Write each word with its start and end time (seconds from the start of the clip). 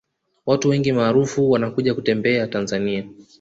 watu 0.45 0.69
wengi 0.69 0.91
maarufu 0.91 1.51
wanakuja 1.51 1.93
kutembea 1.93 2.47
tanzania 2.47 3.05